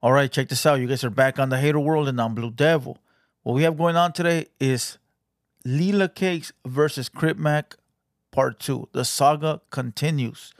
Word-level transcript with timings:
All 0.00 0.12
right, 0.12 0.30
check 0.30 0.48
this 0.48 0.64
out. 0.64 0.78
You 0.78 0.86
guys 0.86 1.02
are 1.02 1.10
back 1.10 1.40
on 1.40 1.48
the 1.48 1.58
Hater 1.58 1.80
World 1.80 2.06
and 2.06 2.20
I'm 2.20 2.32
Blue 2.32 2.52
Devil. 2.52 2.98
What 3.42 3.54
we 3.54 3.64
have 3.64 3.76
going 3.76 3.96
on 3.96 4.12
today 4.12 4.46
is 4.60 4.96
Lele 5.64 6.08
Cakes 6.08 6.52
versus 6.64 7.08
Crip 7.08 7.36
Mac 7.36 7.74
Part 8.30 8.60
2. 8.60 8.90
The 8.92 9.04
saga 9.04 9.60
continues. 9.70 10.54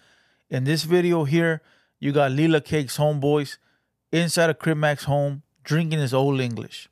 In 0.50 0.64
this 0.64 0.82
video 0.82 1.22
here, 1.22 1.62
you 2.00 2.10
got 2.10 2.32
Lele 2.32 2.60
Cakes 2.60 2.98
homeboys 2.98 3.58
inside 4.10 4.50
of 4.50 4.58
Crip 4.58 4.76
Mac's 4.76 5.04
home 5.04 5.42
drinking 5.62 6.00
his 6.00 6.12
old 6.12 6.40
English. 6.40 6.88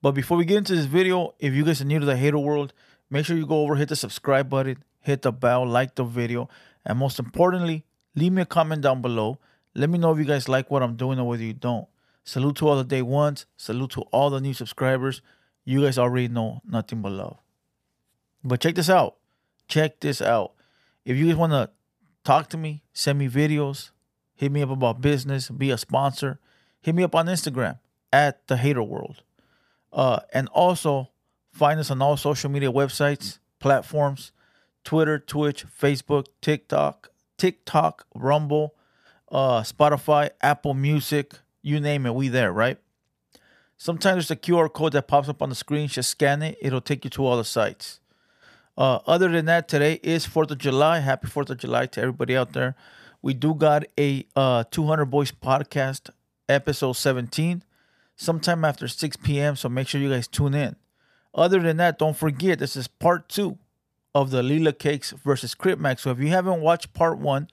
But 0.00 0.12
before 0.12 0.38
we 0.38 0.46
get 0.46 0.56
into 0.56 0.74
this 0.74 0.86
video, 0.86 1.34
if 1.38 1.52
you 1.52 1.66
guys 1.66 1.82
are 1.82 1.84
new 1.84 2.00
to 2.00 2.06
the 2.06 2.16
Hater 2.16 2.38
World, 2.38 2.72
make 3.10 3.26
sure 3.26 3.36
you 3.36 3.44
go 3.44 3.60
over, 3.60 3.76
hit 3.76 3.90
the 3.90 3.96
subscribe 3.96 4.48
button, 4.48 4.82
hit 5.00 5.20
the 5.20 5.32
bell, 5.32 5.66
like 5.66 5.96
the 5.96 6.04
video, 6.04 6.48
and 6.86 6.98
most 6.98 7.18
importantly, 7.18 7.84
leave 8.14 8.32
me 8.32 8.40
a 8.40 8.46
comment 8.46 8.80
down 8.80 9.02
below. 9.02 9.38
Let 9.74 9.90
me 9.90 9.98
know 9.98 10.12
if 10.12 10.18
you 10.18 10.24
guys 10.24 10.48
like 10.48 10.70
what 10.70 10.82
I'm 10.82 10.96
doing 10.96 11.18
or 11.18 11.26
whether 11.28 11.42
you 11.42 11.52
don't. 11.52 11.86
Salute 12.24 12.56
to 12.56 12.68
all 12.68 12.76
the 12.76 12.84
day 12.84 13.02
ones. 13.02 13.46
Salute 13.56 13.90
to 13.92 14.02
all 14.12 14.30
the 14.30 14.40
new 14.40 14.54
subscribers. 14.54 15.22
You 15.64 15.82
guys 15.82 15.98
already 15.98 16.28
know 16.28 16.60
nothing 16.64 17.02
but 17.02 17.12
love. 17.12 17.38
But 18.42 18.60
check 18.60 18.74
this 18.74 18.90
out. 18.90 19.16
Check 19.68 20.00
this 20.00 20.20
out. 20.20 20.52
If 21.04 21.16
you 21.16 21.26
guys 21.26 21.36
want 21.36 21.52
to 21.52 21.70
talk 22.24 22.48
to 22.50 22.56
me, 22.56 22.82
send 22.92 23.18
me 23.18 23.28
videos, 23.28 23.90
hit 24.34 24.50
me 24.50 24.62
up 24.62 24.70
about 24.70 25.00
business, 25.00 25.48
be 25.48 25.70
a 25.70 25.78
sponsor, 25.78 26.38
hit 26.80 26.94
me 26.94 27.02
up 27.02 27.14
on 27.14 27.26
Instagram 27.26 27.78
at 28.12 28.46
the 28.48 28.56
Hater 28.56 28.82
World. 28.82 29.22
Uh, 29.92 30.20
and 30.32 30.48
also 30.48 31.10
find 31.52 31.80
us 31.80 31.90
on 31.90 32.00
all 32.00 32.16
social 32.16 32.50
media 32.50 32.70
websites, 32.70 33.38
platforms, 33.58 34.32
Twitter, 34.84 35.18
Twitch, 35.18 35.66
Facebook, 35.66 36.26
TikTok, 36.40 37.10
TikTok, 37.36 38.06
Rumble, 38.14 38.74
uh, 39.30 39.62
Spotify, 39.62 40.30
Apple 40.40 40.74
Music, 40.74 41.34
you 41.62 41.80
name 41.80 42.06
it, 42.06 42.14
we 42.14 42.28
there, 42.28 42.52
right? 42.52 42.78
Sometimes 43.76 44.28
there's 44.28 44.30
a 44.30 44.36
QR 44.36 44.72
code 44.72 44.92
that 44.92 45.08
pops 45.08 45.28
up 45.28 45.40
on 45.40 45.48
the 45.48 45.54
screen. 45.54 45.88
Just 45.88 46.10
scan 46.10 46.42
it, 46.42 46.58
it'll 46.60 46.80
take 46.80 47.04
you 47.04 47.10
to 47.10 47.24
all 47.24 47.36
the 47.36 47.44
sites. 47.44 48.00
Uh, 48.76 48.98
other 49.06 49.28
than 49.30 49.46
that, 49.46 49.68
today 49.68 50.00
is 50.02 50.26
4th 50.26 50.50
of 50.50 50.58
July. 50.58 51.00
Happy 51.00 51.28
4th 51.28 51.50
of 51.50 51.58
July 51.58 51.86
to 51.86 52.00
everybody 52.00 52.36
out 52.36 52.52
there. 52.52 52.74
We 53.22 53.34
do 53.34 53.54
got 53.54 53.84
a 53.98 54.26
uh, 54.34 54.64
200 54.70 55.06
Boys 55.06 55.32
podcast, 55.32 56.10
episode 56.48 56.94
17, 56.94 57.62
sometime 58.16 58.64
after 58.64 58.88
6 58.88 59.16
p.m. 59.18 59.56
So 59.56 59.68
make 59.68 59.88
sure 59.88 60.00
you 60.00 60.10
guys 60.10 60.26
tune 60.26 60.54
in. 60.54 60.76
Other 61.34 61.60
than 61.60 61.76
that, 61.76 61.98
don't 61.98 62.16
forget, 62.16 62.58
this 62.58 62.76
is 62.76 62.88
part 62.88 63.28
two 63.28 63.58
of 64.14 64.30
the 64.30 64.42
Lele 64.42 64.72
Cakes 64.72 65.12
versus 65.24 65.54
Crip 65.54 65.78
Mac. 65.78 65.98
So 65.98 66.10
if 66.10 66.18
you 66.18 66.28
haven't 66.28 66.60
watched 66.60 66.92
part 66.92 67.18
one, 67.18 67.48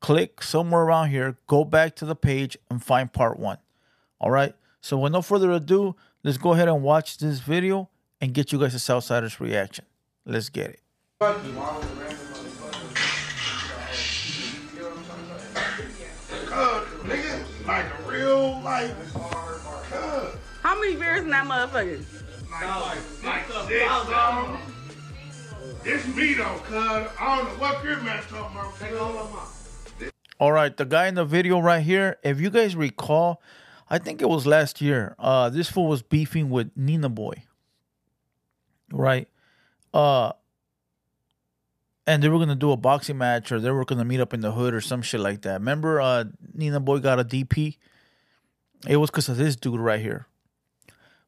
click 0.00 0.42
somewhere 0.42 0.82
around 0.82 1.10
here, 1.10 1.36
go 1.46 1.64
back 1.64 1.96
to 1.96 2.04
the 2.04 2.16
page 2.16 2.56
and 2.70 2.82
find 2.82 3.12
part 3.12 3.38
one. 3.38 3.58
All 4.20 4.30
right. 4.30 4.54
So 4.80 4.98
with 4.98 5.12
no 5.12 5.22
further 5.22 5.50
ado, 5.52 5.96
let's 6.22 6.38
go 6.38 6.52
ahead 6.52 6.68
and 6.68 6.82
watch 6.82 7.18
this 7.18 7.40
video 7.40 7.88
and 8.20 8.32
get 8.32 8.52
you 8.52 8.58
guys 8.58 8.74
a 8.74 8.78
Southsiders 8.78 9.40
reaction. 9.40 9.84
Let's 10.24 10.48
get 10.48 10.70
it. 10.70 10.80
Cuz, 16.46 16.86
nigga, 17.04 17.66
like 17.66 17.84
a 17.84 18.10
real 18.10 18.60
life. 18.62 18.94
Cuz, 19.12 20.34
How 20.62 20.78
many 20.80 20.96
beers 20.96 21.20
in 21.22 21.30
that 21.30 21.46
motherfucker? 21.46 22.04
like, 22.50 22.98
like 23.24 23.68
six 23.68 23.92
songs. 24.08 24.60
This 25.82 26.06
me 26.16 26.34
though, 26.34 26.60
cuz. 26.64 26.74
I 27.20 27.36
don't 27.36 27.44
know 27.48 27.60
what 27.60 27.76
Crip 27.76 28.02
man 28.02 28.22
talking 28.22 28.56
about. 28.56 28.74
cuz. 28.78 28.98
All 28.98 29.55
right, 30.40 30.76
the 30.76 30.84
guy 30.84 31.06
in 31.06 31.14
the 31.14 31.24
video 31.24 31.60
right 31.60 31.82
here, 31.82 32.16
if 32.22 32.40
you 32.40 32.50
guys 32.50 32.76
recall, 32.76 33.40
I 33.88 33.98
think 33.98 34.20
it 34.20 34.28
was 34.28 34.46
last 34.46 34.80
year. 34.80 35.14
Uh 35.18 35.48
this 35.48 35.70
fool 35.70 35.88
was 35.88 36.02
beefing 36.02 36.50
with 36.50 36.70
Nina 36.76 37.08
Boy. 37.08 37.44
Right? 38.92 39.28
Uh 39.94 40.32
and 42.06 42.22
they 42.22 42.28
were 42.28 42.38
gonna 42.38 42.54
do 42.54 42.72
a 42.72 42.76
boxing 42.76 43.18
match 43.18 43.50
or 43.50 43.60
they 43.60 43.70
were 43.70 43.84
gonna 43.84 44.04
meet 44.04 44.20
up 44.20 44.34
in 44.34 44.40
the 44.40 44.52
hood 44.52 44.74
or 44.74 44.80
some 44.80 45.02
shit 45.02 45.20
like 45.20 45.42
that. 45.42 45.60
Remember 45.60 46.00
uh 46.00 46.24
Nina 46.52 46.80
Boy 46.80 46.98
got 46.98 47.20
a 47.20 47.24
DP? 47.24 47.76
It 48.86 48.96
was 48.96 49.10
because 49.10 49.28
of 49.28 49.36
this 49.36 49.56
dude 49.56 49.80
right 49.80 50.00
here. 50.00 50.26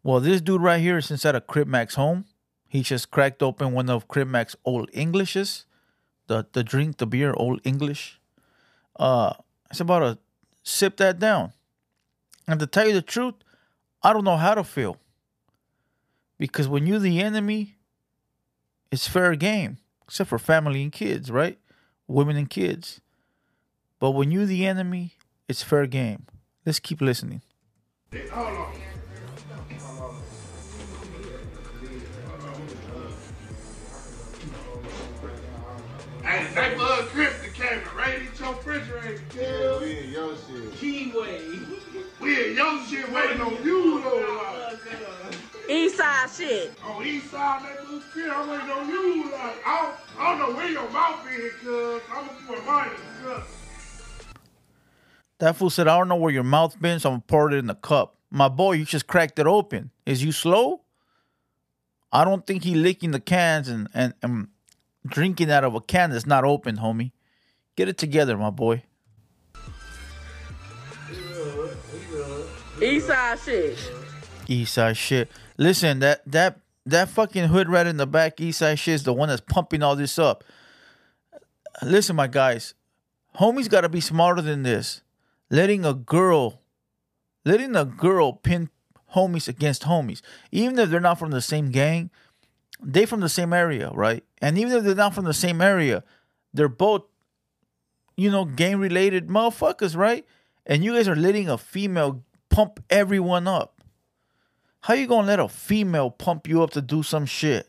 Well, 0.02 0.20
this 0.20 0.40
dude 0.40 0.62
right 0.62 0.80
here 0.80 0.98
is 0.98 1.10
inside 1.10 1.34
of 1.34 1.46
Crip 1.46 1.66
Mac's 1.66 1.94
home. 1.94 2.26
He 2.68 2.82
just 2.82 3.10
cracked 3.10 3.42
open 3.42 3.72
one 3.72 3.88
of 3.88 4.08
Crip 4.08 4.28
old 4.64 4.90
Englishes. 4.92 5.64
The 6.26 6.46
the 6.52 6.62
drink, 6.62 6.98
the 6.98 7.06
beer, 7.06 7.32
old 7.34 7.60
English 7.64 8.17
uh 8.98 9.34
it's 9.70 9.80
about 9.80 10.00
to 10.00 10.18
sip 10.62 10.96
that 10.98 11.18
down. 11.18 11.52
And 12.46 12.58
to 12.60 12.66
tell 12.66 12.86
you 12.86 12.94
the 12.94 13.02
truth, 13.02 13.34
I 14.02 14.12
don't 14.12 14.24
know 14.24 14.36
how 14.36 14.54
to 14.54 14.64
feel. 14.64 14.96
Because 16.38 16.68
when 16.68 16.86
you're 16.86 16.98
the 16.98 17.20
enemy, 17.20 17.76
it's 18.90 19.06
fair 19.06 19.34
game. 19.34 19.78
Except 20.06 20.30
for 20.30 20.38
family 20.38 20.82
and 20.82 20.90
kids, 20.90 21.30
right? 21.30 21.58
Women 22.06 22.36
and 22.36 22.48
kids. 22.48 23.00
But 23.98 24.12
when 24.12 24.30
you're 24.30 24.46
the 24.46 24.64
enemy, 24.64 25.12
it's 25.48 25.62
fair 25.62 25.86
game. 25.86 26.26
Let's 26.64 26.78
keep 26.78 27.00
listening. 27.02 27.42
Hey, 36.22 36.46
they 36.54 36.74
bug 36.76 37.08
refrigerator, 38.68 39.22
cuz. 39.30 39.80
We 39.80 39.98
in 39.98 40.10
your 40.10 40.36
shit. 40.36 40.72
Keyway. 40.72 41.60
We 42.20 42.50
in 42.50 42.56
your 42.56 42.84
shit 42.84 43.12
waiting 43.12 43.40
on 43.40 43.64
you, 43.64 44.02
though. 44.02 44.24
Oh, 44.26 44.70
like, 44.72 45.68
Eastside 45.68 46.36
shit. 46.36 46.74
Oh, 46.84 46.94
on 46.94 47.06
east 47.06 47.30
side, 47.30 47.62
that 47.62 47.84
little 47.84 48.00
Crip, 48.10 48.36
I'm 48.36 48.48
waiting 48.50 48.70
on 48.70 48.88
you. 48.88 49.30
Like, 49.30 49.56
I 49.64 49.82
don't, 49.82 49.94
I 50.18 50.30
don't 50.30 50.38
know 50.50 50.56
where 50.56 50.68
your 50.68 50.90
mouth 50.90 51.20
is, 51.30 51.52
cuz. 51.62 52.02
I'm 52.10 52.26
gonna 52.26 52.38
put 52.46 52.66
mine 52.66 52.88
in 52.88 53.24
the 53.24 53.34
cup. 53.34 53.48
That 55.38 55.56
fool 55.56 55.70
said, 55.70 55.86
I 55.86 55.96
don't 55.96 56.08
know 56.08 56.16
where 56.16 56.32
your 56.32 56.42
mouth 56.42 56.80
been, 56.80 56.98
so 56.98 57.10
I'm 57.10 57.14
gonna 57.16 57.24
pour 57.28 57.52
it 57.52 57.54
in 57.54 57.68
the 57.68 57.76
cup. 57.76 58.16
My 58.30 58.48
boy, 58.48 58.72
you 58.72 58.84
just 58.84 59.06
cracked 59.06 59.38
it 59.38 59.46
open. 59.46 59.90
Is 60.04 60.24
you 60.24 60.32
slow? 60.32 60.82
I 62.10 62.24
don't 62.24 62.46
think 62.46 62.64
he 62.64 62.74
licking 62.74 63.12
the 63.12 63.20
cans 63.20 63.68
and, 63.68 63.88
and, 63.94 64.14
and 64.22 64.48
drinking 65.06 65.50
out 65.50 65.62
of 65.62 65.74
a 65.74 65.80
can 65.80 66.10
that's 66.10 66.26
not 66.26 66.44
open, 66.44 66.78
homie. 66.78 67.12
Get 67.78 67.88
it 67.88 67.96
together, 67.96 68.36
my 68.36 68.50
boy. 68.50 68.82
Eastside 72.80 73.44
shit. 73.44 73.78
Eastside 74.48 74.96
shit. 74.96 75.30
Listen, 75.58 76.00
that 76.00 76.22
that 76.26 76.58
that 76.86 77.08
fucking 77.08 77.44
hood 77.44 77.68
rat 77.68 77.86
in 77.86 77.96
the 77.96 78.04
back, 78.04 78.38
Eastside 78.38 78.80
shit 78.80 78.94
is 78.94 79.04
the 79.04 79.12
one 79.12 79.28
that's 79.28 79.42
pumping 79.42 79.84
all 79.84 79.94
this 79.94 80.18
up. 80.18 80.42
Listen, 81.80 82.16
my 82.16 82.26
guys, 82.26 82.74
homies 83.38 83.70
got 83.70 83.82
to 83.82 83.88
be 83.88 84.00
smarter 84.00 84.42
than 84.42 84.64
this. 84.64 85.02
Letting 85.48 85.84
a 85.84 85.94
girl, 85.94 86.60
letting 87.44 87.76
a 87.76 87.84
girl 87.84 88.32
pin 88.32 88.70
homies 89.14 89.46
against 89.46 89.82
homies, 89.82 90.20
even 90.50 90.76
if 90.80 90.90
they're 90.90 90.98
not 90.98 91.20
from 91.20 91.30
the 91.30 91.40
same 91.40 91.70
gang, 91.70 92.10
they 92.82 93.06
from 93.06 93.20
the 93.20 93.28
same 93.28 93.52
area, 93.52 93.92
right? 93.92 94.24
And 94.42 94.58
even 94.58 94.72
if 94.72 94.82
they're 94.82 94.96
not 94.96 95.14
from 95.14 95.26
the 95.26 95.32
same 95.32 95.60
area, 95.60 96.02
they're 96.52 96.68
both, 96.68 97.04
you 98.18 98.32
know, 98.32 98.44
gang 98.44 98.78
related 98.78 99.28
motherfuckers, 99.28 99.96
right? 99.96 100.26
And 100.66 100.84
you 100.84 100.94
guys 100.94 101.06
are 101.06 101.14
letting 101.14 101.48
a 101.48 101.56
female 101.56 102.24
pump 102.50 102.80
everyone 102.90 103.46
up. 103.46 103.80
How 104.80 104.94
you 104.94 105.06
gonna 105.06 105.28
let 105.28 105.38
a 105.38 105.48
female 105.48 106.10
pump 106.10 106.48
you 106.48 106.64
up 106.64 106.70
to 106.70 106.82
do 106.82 107.04
some 107.04 107.26
shit? 107.26 107.68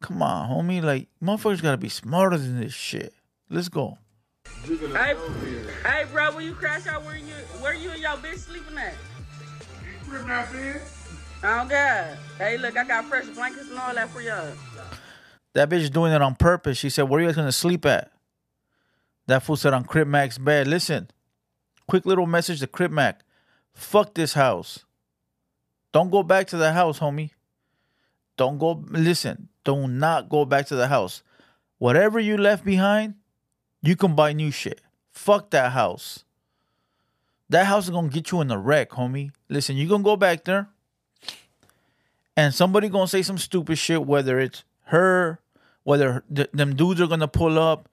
Come 0.00 0.22
on, 0.22 0.48
homie. 0.48 0.82
Like, 0.82 1.08
motherfuckers 1.22 1.60
gotta 1.60 1.76
be 1.76 1.90
smarter 1.90 2.38
than 2.38 2.58
this 2.58 2.72
shit. 2.72 3.12
Let's 3.50 3.68
go. 3.68 3.98
Hey, 4.66 5.14
hey, 5.84 6.04
bro, 6.10 6.34
when 6.34 6.46
you 6.46 6.54
crash 6.54 6.86
out, 6.86 7.04
where 7.04 7.16
you 7.16 7.34
where 7.60 7.74
you 7.74 7.90
and 7.90 8.00
your 8.00 8.12
bitch 8.12 8.38
sleeping 8.38 8.78
at? 8.78 8.94
You 8.94 10.10
Crip 10.10 10.26
Mac 10.26 10.50
bed? 10.52 10.80
Oh 11.42 11.66
God. 11.68 12.16
Hey, 12.38 12.56
look, 12.56 12.78
I 12.78 12.84
got 12.84 13.04
fresh 13.04 13.26
blankets 13.26 13.68
and 13.68 13.78
all 13.78 13.94
that 13.94 14.08
for 14.08 14.22
y'all. 14.22 14.54
That 15.52 15.68
bitch 15.68 15.80
is 15.80 15.90
doing 15.90 16.12
it 16.12 16.22
on 16.22 16.34
purpose. 16.34 16.78
She 16.78 16.88
said, 16.88 17.10
Where 17.10 17.20
you 17.20 17.26
guys 17.26 17.36
gonna 17.36 17.52
sleep 17.52 17.84
at? 17.84 18.10
That 19.26 19.42
fool 19.42 19.56
said 19.56 19.72
on 19.72 19.84
Crip 19.84 20.06
Mac's 20.06 20.38
bed. 20.38 20.66
Listen, 20.66 21.08
quick 21.86 22.06
little 22.06 22.26
message 22.26 22.60
to 22.60 22.66
Crip 22.66 22.90
Mac. 22.90 23.22
Fuck 23.72 24.14
this 24.14 24.34
house. 24.34 24.84
Don't 25.92 26.10
go 26.10 26.22
back 26.22 26.46
to 26.48 26.56
the 26.56 26.72
house, 26.72 26.98
homie. 26.98 27.30
Don't 28.36 28.58
go 28.58 28.82
listen, 28.88 29.48
do 29.64 29.86
not 29.86 30.28
go 30.28 30.44
back 30.44 30.66
to 30.66 30.74
the 30.74 30.88
house. 30.88 31.22
Whatever 31.78 32.18
you 32.18 32.36
left 32.36 32.64
behind, 32.64 33.14
you 33.82 33.96
can 33.96 34.14
buy 34.14 34.32
new 34.32 34.50
shit. 34.50 34.80
Fuck 35.12 35.50
that 35.50 35.72
house. 35.72 36.24
That 37.48 37.66
house 37.66 37.84
is 37.84 37.90
gonna 37.90 38.08
get 38.08 38.32
you 38.32 38.40
in 38.40 38.48
the 38.48 38.58
wreck, 38.58 38.90
homie. 38.90 39.30
Listen, 39.48 39.76
you 39.76 39.88
gonna 39.88 40.02
go 40.02 40.16
back 40.16 40.44
there, 40.44 40.68
and 42.36 42.52
somebody 42.52 42.88
gonna 42.88 43.06
say 43.06 43.22
some 43.22 43.38
stupid 43.38 43.78
shit, 43.78 44.04
whether 44.04 44.40
it's 44.40 44.64
her, 44.86 45.38
whether 45.84 46.24
th- 46.34 46.50
them 46.52 46.74
dudes 46.74 47.00
are 47.00 47.06
gonna 47.06 47.28
pull 47.28 47.58
up, 47.58 47.88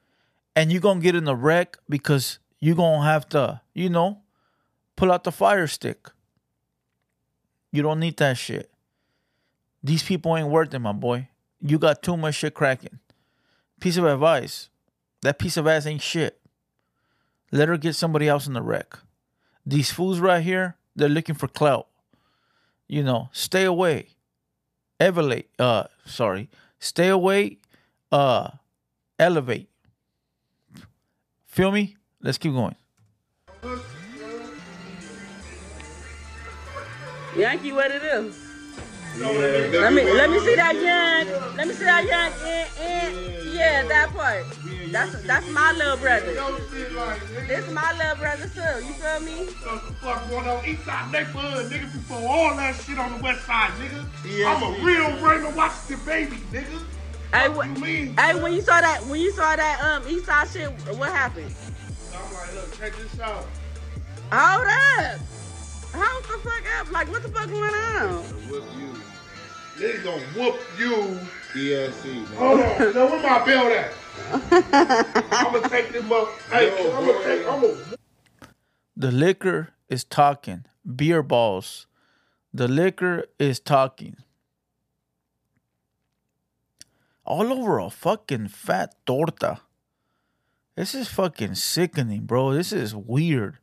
and 0.56 0.72
you're 0.72 0.82
gonna 0.82 1.00
get 1.00 1.16
in 1.16 1.26
the 1.26 1.36
wreck 1.36 1.78
because 1.90 2.40
you're 2.60 2.76
gonna 2.76 3.06
have 3.06 3.28
to, 3.30 3.62
you 3.74 3.90
know, 3.90 4.20
pull 4.96 5.12
out 5.12 5.24
the 5.24 5.32
fire 5.32 5.68
stick. 5.68 6.10
You 7.72 7.82
don't 7.82 8.00
need 8.00 8.18
that 8.18 8.38
shit. 8.38 8.70
These 9.84 10.04
people 10.04 10.36
ain't 10.38 10.50
worth 10.50 10.74
it, 10.74 10.80
my 10.80 10.92
boy. 10.92 11.30
You 11.62 11.80
got 11.80 12.04
too 12.04 12.18
much 12.18 12.36
shit 12.36 12.54
cracking. 12.54 13.00
Piece 13.80 13.98
of 13.98 14.06
advice. 14.06 14.70
That 15.22 15.40
piece 15.40 15.58
of 15.58 15.68
ass 15.68 15.86
ain't 15.86 16.02
shit. 16.02 16.40
Let 17.52 17.70
her 17.70 17.78
get 17.78 17.96
somebody 17.96 18.28
else 18.28 18.48
in 18.48 18.54
the 18.54 18.62
wreck. 18.62 18.98
These 19.66 19.92
fools 19.92 20.20
right 20.20 20.44
here, 20.44 20.76
they're 20.96 21.10
looking 21.10 21.36
for 21.36 21.48
clout. 21.48 21.88
You 22.88 23.04
know, 23.04 23.30
stay 23.32 23.64
away. 23.64 24.10
Elevate. 25.00 25.50
Uh, 25.58 25.86
sorry. 26.06 26.50
Stay 26.80 27.08
away. 27.08 27.58
Uh, 28.12 28.50
elevate. 29.18 29.70
Feel 31.52 31.70
me? 31.70 31.98
Let's 32.22 32.38
keep 32.38 32.54
going. 32.54 32.76
Yankee, 37.36 37.74
what 37.74 37.92
it 37.92 38.02
is? 38.04 38.40
Let 39.20 39.92
me 39.92 40.10
let 40.14 40.30
me 40.30 40.40
see 40.40 40.56
that 40.56 40.76
young. 40.76 41.58
Let 41.58 41.68
me 41.68 41.74
see 41.74 41.84
that 41.84 42.06
young. 42.06 42.32
And, 42.48 42.70
and, 42.80 43.54
yeah, 43.54 43.84
that 43.84 44.14
part. 44.16 44.46
That's 44.92 45.24
that's 45.24 45.50
my 45.52 45.74
little 45.74 45.98
brother. 45.98 46.34
Yo, 46.34 46.58
shit 46.72 46.94
like, 46.94 47.20
nigga. 47.20 47.48
This 47.50 47.70
my 47.74 47.92
little 47.98 48.16
brother 48.16 48.48
too. 48.48 48.86
You 48.86 48.94
feel 48.94 49.20
me? 49.20 49.52
What 49.52 49.88
the 49.88 49.94
fuck 49.96 50.30
going 50.30 50.48
on 50.48 50.66
east 50.66 50.86
side 50.86 51.12
neighborhood, 51.12 51.70
nigga, 51.70 51.92
before 51.92 52.30
all 52.30 52.56
that 52.56 52.76
shit 52.76 52.98
on 52.98 53.18
the 53.18 53.22
west 53.22 53.46
side, 53.46 53.72
nigga. 53.72 54.06
I'm 54.48 54.64
a 54.64 54.86
real 54.86 55.12
Raymond 55.20 55.58
Washington 55.58 56.06
baby, 56.06 56.38
nigga. 56.54 56.82
Hey, 57.34 57.48
What 57.48 57.56
what, 57.58 57.68
you 57.78 57.84
mean? 57.84 58.18
hey, 58.18 58.42
when 58.42 58.54
you 58.54 58.62
saw 58.62 58.82
that, 58.82 59.06
when 59.08 59.20
you 59.20 59.32
saw 59.32 59.56
that 59.56 59.82
um 59.84 60.08
East 60.08 60.26
Side 60.26 60.48
shit, 60.50 60.70
what 60.98 61.10
happened? 61.12 61.54
I'm 62.14 62.34
like, 62.34 62.54
look, 62.56 62.78
check 62.78 62.94
this 62.98 63.20
out. 63.20 63.46
Hold 64.32 64.68
up. 64.68 65.20
Hold 65.94 66.24
the 66.24 66.50
fuck 66.50 66.64
up. 66.80 66.92
Like, 66.92 67.10
what 67.10 67.24
the 67.24 67.30
fuck 67.30 67.48
going 67.50 67.74
on? 67.74 68.24
Whoop 68.50 68.64
you. 68.78 68.96
They 69.80 69.98
gonna 70.04 70.22
whoop 70.36 70.60
you. 70.78 71.20
ESC, 71.54 72.06
man. 72.14 72.26
Hold 72.38 72.60
on, 72.60 72.94
now 72.94 73.06
where 73.10 73.24
my 73.24 73.46
belt 73.46 73.72
at? 73.72 73.92
I'm 75.34 75.54
gonna 75.54 75.70
take 75.70 75.92
this 75.92 76.12
up. 76.12 76.30
Hey, 76.52 76.68
Yo, 76.68 76.92
I'm 76.98 77.06
gonna 77.06 77.24
take, 77.24 77.48
I'm 77.48 77.62
gonna 77.62 77.74
The 78.98 79.12
liquor 79.12 79.70
is 79.90 80.04
talking. 80.04 80.66
Beer 80.96 81.24
balls. 81.24 81.88
The 82.54 82.68
liquor 82.68 83.26
is 83.40 83.60
talking. 83.60 84.18
All 87.32 87.54
over 87.54 87.80
a 87.80 87.90
fucking 87.90 88.50
fat 88.50 88.94
torta. 89.06 89.62
This 90.76 90.94
is 90.94 91.08
fucking 91.08 91.56
sickening, 91.56 92.26
bro. 92.26 92.52
This 92.52 92.74
is 92.74 92.94
weird. 92.94 93.60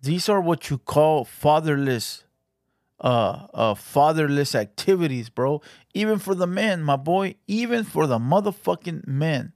These 0.00 0.28
are 0.28 0.40
what 0.40 0.70
you 0.70 0.78
call 0.78 1.24
fatherless 1.24 2.22
uh 3.00 3.48
uh 3.52 3.74
fatherless 3.74 4.54
activities, 4.54 5.28
bro. 5.28 5.60
Even 5.92 6.20
for 6.20 6.36
the 6.36 6.46
men, 6.46 6.84
my 6.84 6.94
boy, 6.94 7.34
even 7.48 7.82
for 7.82 8.06
the 8.06 8.20
motherfucking 8.20 9.08
men. 9.08 9.54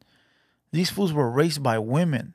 These 0.72 0.90
fools 0.90 1.12
were 1.12 1.30
raised 1.30 1.62
by 1.62 1.78
women. 1.78 2.34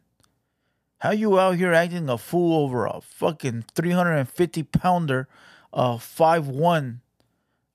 How 1.00 1.12
you 1.12 1.38
out 1.38 1.58
here 1.58 1.74
acting 1.74 2.08
a 2.08 2.18
fool 2.18 2.64
over 2.64 2.86
a 2.86 3.02
fucking 3.02 3.66
350 3.76 4.64
pounder, 4.64 5.28
uh, 5.74 5.98
5'1 5.98 7.02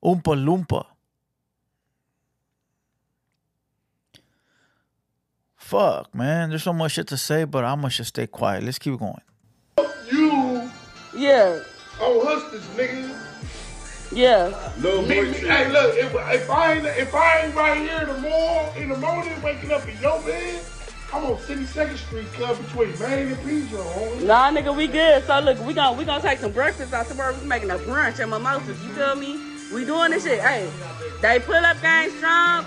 Oompa 0.03 0.33
Loompa? 0.33 0.87
Fuck, 5.73 6.13
man. 6.13 6.49
There's 6.49 6.61
so 6.61 6.71
much 6.71 6.91
shit 6.91 7.07
to 7.07 7.17
say, 7.17 7.45
but 7.45 7.65
I'm 7.65 7.77
gonna 7.77 7.89
just 7.89 8.09
stay 8.09 8.27
quiet. 8.27 8.61
Let's 8.61 8.77
keep 8.77 8.99
going. 8.99 9.17
you 10.11 10.69
Yeah, 11.17 11.61
Oh, 11.99 12.23
hustlers, 12.23 12.61
nigga. 12.77 13.09
yeah. 14.11 14.71
Little 14.77 15.01
Meet 15.01 15.15
boy 15.15 15.31
me. 15.31 15.37
Hey, 15.49 15.71
look, 15.71 15.95
if, 15.97 16.13
if 16.13 16.47
I 16.51 16.73
ain't 16.73 16.85
if 16.85 17.15
I 17.15 17.39
ain't 17.39 17.55
right 17.55 17.79
here 17.79 18.01
in 18.01 18.07
the 18.07 18.19
morning, 18.19 18.83
in 18.83 18.89
the 18.89 18.97
morning, 18.97 19.41
waking 19.41 19.71
up 19.71 19.87
in 19.87 19.99
your 19.99 20.21
bed, 20.21 20.61
I'm 21.11 21.25
on 21.25 21.37
62nd 21.37 21.97
Street 21.97 22.27
Club 22.33 22.55
between 22.59 22.89
Main 22.99 23.29
and 23.29 23.37
Pedro, 23.37 23.81
homie. 23.81 24.25
Nah, 24.27 24.51
nigga, 24.51 24.77
we 24.77 24.85
good. 24.85 25.23
So 25.25 25.39
look, 25.39 25.59
we 25.65 25.73
gon' 25.73 25.97
we 25.97 26.05
gonna 26.05 26.21
take 26.21 26.37
some 26.37 26.51
breakfast 26.51 26.93
out 26.93 27.07
tomorrow. 27.07 27.35
We 27.41 27.47
making 27.47 27.71
a 27.71 27.77
brunch 27.77 28.19
at 28.19 28.29
Mimosas. 28.29 28.79
You 28.83 28.89
feel 28.93 29.15
me? 29.15 29.39
We 29.73 29.85
doing 29.85 30.11
this 30.11 30.23
shit. 30.23 30.39
Hey, 30.39 30.69
they 31.23 31.39
pull 31.39 31.55
up 31.55 31.81
gang 31.81 32.11
strong. 32.11 32.63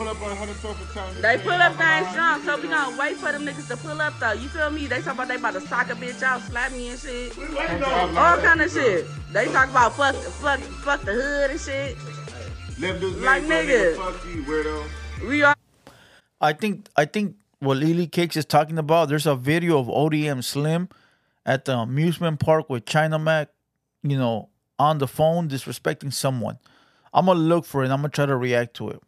Pull 0.00 0.08
up 0.08 0.22
on 0.22 0.34
112th 0.34 0.94
time. 0.94 1.20
They 1.20 1.36
pull 1.36 1.52
up 1.52 1.76
gang 1.76 2.10
strong. 2.10 2.42
So 2.42 2.58
we 2.58 2.68
gonna 2.68 2.96
wait 2.98 3.18
for 3.18 3.32
them 3.32 3.44
niggas 3.44 3.68
to 3.68 3.76
pull 3.76 4.00
up 4.00 4.18
though. 4.18 4.32
You 4.32 4.48
feel 4.48 4.70
me? 4.70 4.86
They 4.86 5.02
talk 5.02 5.12
about 5.12 5.28
they 5.28 5.34
about 5.34 5.52
to 5.52 5.60
sock 5.60 5.90
a 5.90 5.94
bitch 5.94 6.22
out, 6.22 6.40
slap 6.40 6.72
me 6.72 6.88
and 6.88 6.98
shit. 6.98 7.36
We 7.36 7.54
waiting 7.54 7.82
on 7.82 8.16
All 8.16 8.38
kind 8.38 8.62
of 8.62 8.72
shit. 8.72 9.04
They 9.30 9.44
talk 9.48 9.68
about 9.68 9.92
fuck, 9.92 10.14
fuck, 10.14 10.58
fuck 10.58 11.02
the 11.02 11.12
hood 11.12 11.50
and 11.50 11.60
shit. 11.60 11.98
Let 12.78 12.98
them 12.98 13.12
do 13.12 13.20
Like, 13.20 13.42
nigga. 13.42 13.94
Fuck 13.94 14.24
you, 14.34 14.42
weirdo. 14.44 15.28
We 15.28 15.42
are. 15.42 15.54
I 16.40 16.54
think 16.54 16.88
I 16.96 17.04
think 17.04 17.36
what 17.58 17.76
Lele 17.76 18.06
Cakes 18.06 18.38
is 18.38 18.46
talking 18.46 18.78
about. 18.78 19.10
There's 19.10 19.26
a 19.26 19.36
video 19.36 19.78
of 19.78 19.88
ODM 19.88 20.42
Slim 20.42 20.88
at 21.44 21.66
the 21.66 21.76
amusement 21.76 22.40
park 22.40 22.70
with 22.70 22.86
China 22.86 23.18
Mac, 23.18 23.50
you 24.02 24.16
know, 24.16 24.48
on 24.78 24.96
the 24.96 25.06
phone 25.06 25.50
disrespecting 25.50 26.10
someone. 26.10 26.56
I'm 27.12 27.26
gonna 27.26 27.38
look 27.38 27.66
for 27.66 27.84
it. 27.84 27.90
I'm 27.90 27.98
gonna 27.98 28.08
try 28.08 28.24
to 28.24 28.34
react 28.34 28.72
to 28.76 28.88
it. 28.88 29.02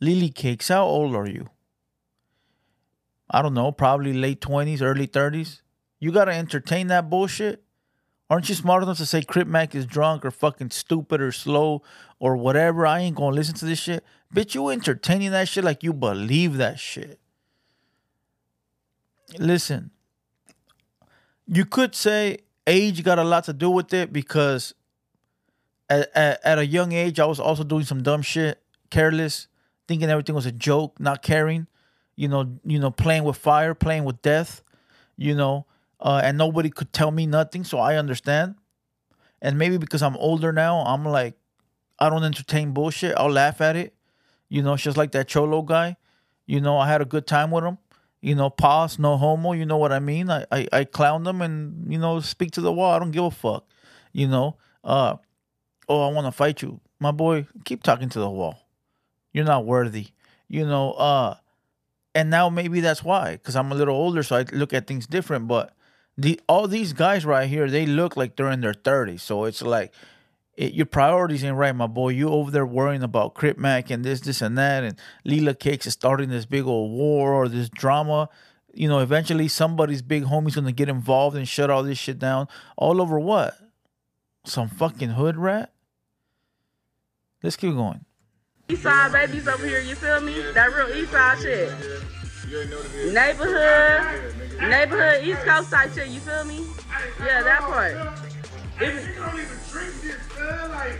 Lele 0.00 0.30
Cakes, 0.30 0.68
how 0.68 0.84
old 0.84 1.14
are 1.14 1.28
you? 1.28 1.48
I 3.30 3.42
don't 3.42 3.54
know, 3.54 3.72
probably 3.72 4.12
late 4.12 4.40
twenties, 4.40 4.82
early 4.82 5.06
thirties. 5.06 5.62
You 5.98 6.12
gotta 6.12 6.32
entertain 6.32 6.88
that 6.88 7.08
bullshit. 7.08 7.62
Aren't 8.30 8.48
you 8.48 8.54
smart 8.54 8.82
enough 8.82 8.98
to 8.98 9.06
say 9.06 9.22
Crip 9.22 9.46
Mac 9.46 9.74
is 9.74 9.86
drunk 9.86 10.24
or 10.24 10.30
fucking 10.30 10.70
stupid 10.70 11.20
or 11.20 11.32
slow 11.32 11.82
or 12.18 12.36
whatever? 12.36 12.86
I 12.86 13.00
ain't 13.00 13.16
gonna 13.16 13.36
listen 13.36 13.54
to 13.56 13.64
this 13.64 13.78
shit. 13.78 14.04
Bitch, 14.34 14.54
you 14.54 14.68
entertaining 14.68 15.30
that 15.30 15.48
shit 15.48 15.64
like 15.64 15.82
you 15.82 15.92
believe 15.92 16.56
that 16.56 16.78
shit. 16.78 17.20
Listen, 19.38 19.90
you 21.46 21.64
could 21.64 21.94
say 21.94 22.38
age 22.66 23.02
got 23.02 23.18
a 23.18 23.24
lot 23.24 23.44
to 23.44 23.52
do 23.52 23.70
with 23.70 23.92
it 23.92 24.12
because 24.12 24.74
at, 25.88 26.10
at, 26.14 26.40
at 26.44 26.58
a 26.58 26.66
young 26.66 26.92
age, 26.92 27.20
I 27.20 27.26
was 27.26 27.40
also 27.40 27.64
doing 27.64 27.84
some 27.84 28.02
dumb 28.02 28.22
shit, 28.22 28.62
careless, 28.90 29.48
thinking 29.88 30.08
everything 30.10 30.34
was 30.34 30.46
a 30.46 30.52
joke, 30.52 30.98
not 31.00 31.22
caring, 31.22 31.66
you 32.16 32.28
know, 32.28 32.58
you 32.64 32.78
know, 32.78 32.90
playing 32.90 33.24
with 33.24 33.36
fire, 33.36 33.74
playing 33.74 34.04
with 34.04 34.22
death, 34.22 34.62
you 35.16 35.34
know, 35.34 35.66
uh, 36.00 36.20
and 36.22 36.38
nobody 36.38 36.70
could 36.70 36.92
tell 36.92 37.10
me 37.10 37.26
nothing, 37.26 37.64
so 37.64 37.78
I 37.78 37.96
understand. 37.96 38.56
And 39.42 39.58
maybe 39.58 39.76
because 39.76 40.02
I'm 40.02 40.16
older 40.16 40.52
now, 40.52 40.78
I'm 40.80 41.04
like, 41.04 41.34
I 41.98 42.08
don't 42.08 42.24
entertain 42.24 42.72
bullshit. 42.72 43.14
I'll 43.16 43.30
laugh 43.30 43.60
at 43.60 43.76
it, 43.76 43.94
you 44.48 44.62
know, 44.62 44.76
just 44.76 44.96
like 44.96 45.12
that 45.12 45.28
cholo 45.28 45.62
guy. 45.62 45.96
You 46.46 46.60
know, 46.60 46.78
I 46.78 46.88
had 46.88 47.00
a 47.00 47.06
good 47.06 47.26
time 47.26 47.50
with 47.50 47.64
him. 47.64 47.78
You 48.20 48.34
know, 48.34 48.48
pause, 48.48 48.98
no 48.98 49.16
homo. 49.16 49.52
You 49.52 49.66
know 49.66 49.76
what 49.76 49.92
I 49.92 49.98
mean? 49.98 50.30
I, 50.30 50.46
I 50.50 50.66
I 50.72 50.84
clown 50.84 51.24
them 51.24 51.42
and 51.42 51.92
you 51.92 51.98
know 51.98 52.20
speak 52.20 52.52
to 52.52 52.62
the 52.62 52.72
wall. 52.72 52.92
I 52.92 52.98
don't 52.98 53.10
give 53.10 53.24
a 53.24 53.30
fuck. 53.30 53.66
You 54.12 54.28
know, 54.28 54.56
uh, 54.82 55.16
oh, 55.88 56.08
I 56.08 56.12
want 56.12 56.26
to 56.26 56.32
fight 56.32 56.62
you, 56.62 56.80
my 56.98 57.10
boy. 57.12 57.46
Keep 57.66 57.82
talking 57.82 58.08
to 58.08 58.18
the 58.18 58.30
wall. 58.30 58.63
You're 59.34 59.44
not 59.44 59.66
worthy. 59.66 60.08
You 60.48 60.64
know, 60.64 60.92
uh, 60.92 61.36
and 62.14 62.30
now 62.30 62.48
maybe 62.48 62.80
that's 62.80 63.02
why, 63.02 63.32
because 63.32 63.56
I'm 63.56 63.72
a 63.72 63.74
little 63.74 63.96
older, 63.96 64.22
so 64.22 64.36
I 64.36 64.44
look 64.52 64.72
at 64.72 64.86
things 64.86 65.06
different. 65.06 65.48
But 65.48 65.74
the 66.16 66.40
all 66.48 66.68
these 66.68 66.92
guys 66.92 67.26
right 67.26 67.48
here, 67.48 67.68
they 67.68 67.84
look 67.84 68.16
like 68.16 68.36
they're 68.36 68.50
in 68.50 68.60
their 68.60 68.72
30s. 68.72 69.20
So 69.20 69.44
it's 69.44 69.60
like 69.60 69.92
it, 70.56 70.72
your 70.72 70.86
priorities 70.86 71.42
ain't 71.42 71.56
right, 71.56 71.74
my 71.74 71.88
boy. 71.88 72.10
You 72.10 72.28
over 72.28 72.50
there 72.50 72.64
worrying 72.64 73.02
about 73.02 73.34
Crip 73.34 73.58
Mac 73.58 73.90
and 73.90 74.04
this, 74.04 74.20
this, 74.20 74.40
and 74.40 74.56
that, 74.56 74.84
and 74.84 74.96
Lele 75.24 75.54
Cakes 75.54 75.86
is 75.86 75.94
starting 75.94 76.30
this 76.30 76.46
big 76.46 76.64
old 76.64 76.92
war 76.92 77.34
or 77.34 77.48
this 77.48 77.68
drama. 77.68 78.28
You 78.72 78.88
know, 78.88 79.00
eventually 79.00 79.48
somebody's 79.48 80.02
big 80.02 80.24
homie's 80.24 80.54
gonna 80.54 80.72
get 80.72 80.88
involved 80.88 81.36
and 81.36 81.48
shut 81.48 81.70
all 81.70 81.82
this 81.82 81.98
shit 81.98 82.20
down. 82.20 82.46
All 82.76 83.02
over 83.02 83.18
what? 83.18 83.56
Some 84.44 84.68
fucking 84.68 85.10
hood 85.10 85.36
rat? 85.36 85.72
Let's 87.42 87.56
keep 87.56 87.74
going. 87.74 88.04
East 88.68 88.82
side 88.82 89.12
babies 89.12 89.46
over 89.46 89.66
here. 89.66 89.80
You 89.80 89.94
feel 89.94 90.22
me? 90.22 90.40
That 90.54 90.74
real 90.74 90.88
east 90.96 91.12
side 91.12 91.38
shit. 91.38 91.70
You 92.48 92.56
already 92.56 92.70
know 92.70 92.76
what 92.78 92.86
it 92.86 92.94
is. 92.94 93.12
Neighborhood, 93.14 94.70
neighborhood 94.70 95.24
East 95.24 95.40
Coast 95.42 95.70
type 95.70 95.92
shit. 95.92 96.08
You 96.08 96.20
feel 96.20 96.44
me? 96.44 96.64
Yeah, 97.20 97.42
that 97.42 97.60
part. 97.60 97.92
If, 98.80 99.06
you 99.06 99.14
don't 99.16 99.34
even 99.34 99.58
drink 99.70 100.00
this, 100.00 100.16
cuz. 100.28 100.70
Like, 100.70 100.98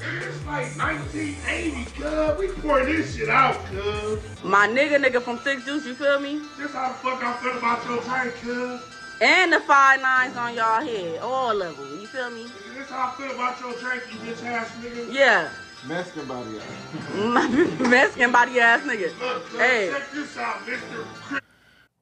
it's 0.00 0.46
like 0.46 0.76
1980, 0.78 1.84
cuz. 2.00 2.38
We 2.38 2.48
pour 2.62 2.84
this 2.84 3.16
shit 3.16 3.28
out, 3.28 3.56
cuz. 3.66 4.20
My 4.44 4.68
nigga, 4.68 5.04
nigga 5.04 5.20
from 5.20 5.38
Six 5.38 5.64
Juice. 5.64 5.84
You 5.86 5.94
feel 5.94 6.20
me? 6.20 6.40
This 6.58 6.72
how 6.72 6.90
the 6.90 6.94
fuck 6.94 7.22
I 7.24 7.36
feel 7.42 7.58
about 7.58 7.84
your 7.86 8.02
tank, 8.02 8.34
cuz. 8.36 8.82
And 9.20 9.52
the 9.52 9.60
five 9.60 10.00
nines 10.00 10.36
on 10.36 10.54
y'all 10.54 10.80
head, 10.80 11.18
all 11.22 11.60
of 11.60 11.76
them. 11.76 12.00
You 12.00 12.06
feel 12.06 12.30
me? 12.30 12.46
This 12.76 12.88
how 12.88 13.12
I 13.12 13.16
feel 13.20 13.32
about 13.34 13.60
your 13.60 13.72
tank, 13.74 14.04
you 14.12 14.18
bitch 14.20 14.44
ass 14.44 14.70
nigga. 14.80 15.12
Yeah, 15.12 15.50
Mexican 15.86 16.26
body 16.28 16.50
out. 16.58 17.24
my 17.32 17.48
Mexican 17.88 18.32
body 18.32 18.60
ass 18.60 18.82
nigga. 18.82 19.18
Look, 19.18 19.46
cuz, 19.48 19.58
Hey. 19.60 19.90
check 19.92 20.10
this 20.12 20.36
out, 20.36 20.66
Mr. 20.66 21.40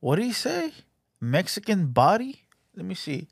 What 0.01 0.17
did 0.17 0.25
he 0.25 0.33
say? 0.33 0.73
Mexican 1.21 1.87
body? 1.87 2.43
Let 2.75 2.85
me 2.87 2.95
see. 2.95 3.29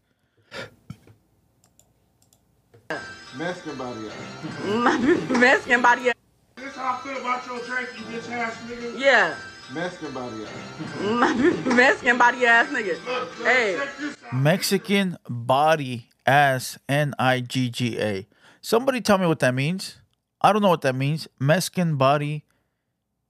Mexican 3.37 3.77
body 3.77 4.09
out. 4.09 4.65
My 4.83 4.99
Mexican 5.39 5.83
body. 5.83 6.13
This 6.57 6.75
how 6.75 6.99
I 6.99 7.03
feel 7.07 7.19
about 7.19 7.47
your 7.47 7.59
drink, 7.67 7.89
you 7.99 8.05
bitch 8.07 8.31
ass 8.31 8.57
nigga. 8.69 8.99
Yeah. 8.99 9.35
Mexican 9.73 10.13
body 10.15 10.45
out. 10.47 11.11
My 11.21 11.35
Mexican 11.75 12.19
body 12.19 12.47
ass 12.47 12.69
nigga. 12.69 13.05
Look, 13.05 13.39
look, 13.39 13.47
Hey. 13.47 13.77
check 13.77 13.99
this 13.99 14.17
out. 14.25 14.33
Mexican 14.33 15.19
body 15.29 16.09
ass 16.25 16.79
N 16.89 17.15
I 17.19 17.41
G 17.41 17.69
G 17.69 17.99
A. 18.01 18.27
Somebody 18.63 19.01
tell 19.01 19.19
me 19.19 19.27
what 19.27 19.41
that 19.41 19.55
means. 19.55 19.97
I 20.41 20.53
don't 20.53 20.63
know 20.63 20.69
what 20.69 20.83
that 20.83 20.95
means. 20.95 21.29
Mexican 21.39 21.97
body 21.97 22.45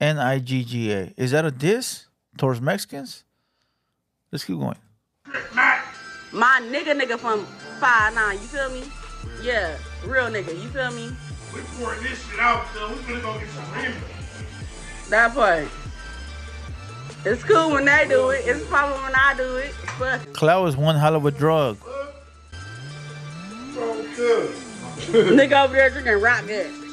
N 0.00 0.18
I 0.18 0.38
G 0.38 0.64
G 0.64 0.92
A. 0.92 1.14
Is 1.16 1.30
that 1.30 1.44
a 1.44 1.50
diss 1.50 2.06
towards 2.36 2.60
Mexicans? 2.60 3.24
Let's 4.30 4.44
keep 4.44 4.58
going. 4.58 4.76
My 6.32 6.60
nigga 6.62 6.98
nigga 6.98 7.18
from 7.18 7.46
five 7.80 8.14
nine. 8.14 8.34
You 8.34 8.46
feel 8.46 8.70
me? 8.70 8.82
Yeah. 9.42 9.76
Real 10.04 10.26
nigga. 10.26 10.48
You 10.48 10.68
feel 10.68 10.90
me? 10.92 11.16
we 11.54 11.60
pouring 11.78 12.02
this 12.02 12.22
shit 12.28 12.38
out, 12.38 12.66
cuz 12.66 12.90
we 12.90 12.96
finna 13.04 13.22
go 13.22 13.38
get 13.38 13.48
some 13.50 13.72
Remy. 13.72 13.94
That 15.08 15.34
part. 15.34 15.68
It's 17.24 17.42
cool 17.42 17.70
when 17.70 17.86
they 17.86 18.06
do 18.08 18.30
it. 18.30 18.44
It's 18.44 18.62
a 18.62 18.66
problem 18.66 19.02
when 19.02 19.14
I 19.14 19.34
do 19.36 19.56
it. 19.56 19.74
But 19.98 20.34
Cloud 20.34 20.68
is 20.68 20.76
one 20.76 20.96
hell 20.96 21.16
of 21.16 21.24
a 21.24 21.30
drug. 21.30 21.78
Bro, 23.74 24.02
nigga 25.38 25.64
over 25.64 25.74
there 25.74 25.90
drinking 25.90 26.20
rock 26.20 26.46
good. 26.46 26.85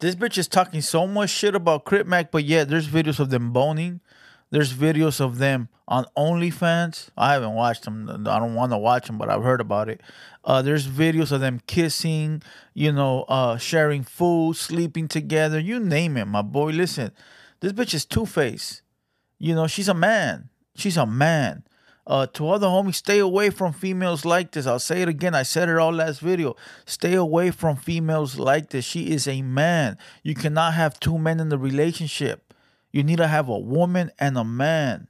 This 0.00 0.14
bitch 0.14 0.36
is 0.36 0.48
talking 0.48 0.80
so 0.80 1.06
much 1.06 1.30
shit 1.30 1.54
about 1.54 1.84
Crip 1.84 2.06
Mac, 2.06 2.30
but 2.30 2.44
yet 2.44 2.68
there's 2.68 2.88
videos 2.88 3.20
of 3.20 3.30
them 3.30 3.52
boning. 3.52 4.00
There's 4.50 4.72
videos 4.72 5.20
of 5.20 5.38
them 5.38 5.68
on 5.88 6.06
OnlyFans. 6.16 7.08
I 7.16 7.32
haven't 7.32 7.54
watched 7.54 7.84
them. 7.84 8.08
I 8.28 8.38
don't 8.38 8.54
want 8.54 8.72
to 8.72 8.78
watch 8.78 9.06
them, 9.06 9.18
but 9.18 9.30
I've 9.30 9.42
heard 9.42 9.60
about 9.60 9.88
it. 9.88 10.00
Uh, 10.44 10.62
there's 10.62 10.86
videos 10.86 11.32
of 11.32 11.40
them 11.40 11.60
kissing, 11.66 12.42
you 12.74 12.92
know, 12.92 13.22
uh, 13.28 13.56
sharing 13.56 14.04
food, 14.04 14.56
sleeping 14.56 15.08
together. 15.08 15.58
You 15.58 15.80
name 15.80 16.16
it, 16.16 16.26
my 16.26 16.42
boy. 16.42 16.70
Listen, 16.70 17.10
this 17.60 17.72
bitch 17.72 17.94
is 17.94 18.04
two 18.04 18.26
faced. 18.26 18.82
You 19.38 19.54
know, 19.54 19.66
she's 19.66 19.88
a 19.88 19.94
man. 19.94 20.50
She's 20.76 20.96
a 20.96 21.06
man. 21.06 21.64
Uh, 22.06 22.26
to 22.26 22.50
other 22.50 22.66
homies, 22.66 22.96
stay 22.96 23.18
away 23.18 23.48
from 23.48 23.72
females 23.72 24.26
like 24.26 24.52
this. 24.52 24.66
I'll 24.66 24.78
say 24.78 25.00
it 25.00 25.08
again. 25.08 25.34
I 25.34 25.42
said 25.42 25.70
it 25.70 25.78
all 25.78 25.92
last 25.92 26.20
video. 26.20 26.54
Stay 26.84 27.14
away 27.14 27.50
from 27.50 27.76
females 27.76 28.38
like 28.38 28.70
this. 28.70 28.84
She 28.84 29.10
is 29.10 29.26
a 29.26 29.40
man. 29.40 29.96
You 30.22 30.34
cannot 30.34 30.74
have 30.74 31.00
two 31.00 31.16
men 31.16 31.40
in 31.40 31.48
the 31.48 31.56
relationship. 31.58 32.52
You 32.92 33.02
need 33.02 33.16
to 33.16 33.26
have 33.26 33.48
a 33.48 33.58
woman 33.58 34.10
and 34.18 34.36
a 34.36 34.44
man. 34.44 35.08